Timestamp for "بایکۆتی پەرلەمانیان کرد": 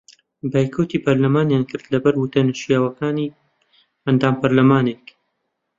0.51-1.83